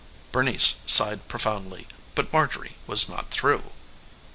Bernice 0.31 0.77
sighed 0.87 1.27
profoundly, 1.27 1.85
but 2.15 2.33
Marjorie 2.33 2.75
was 2.87 3.07
not 3.07 3.29
through. 3.29 3.65